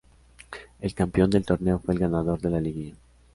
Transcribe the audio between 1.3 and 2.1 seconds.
torneo fue el